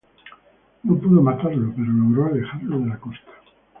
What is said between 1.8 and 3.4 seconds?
logró alejarlo de la costa.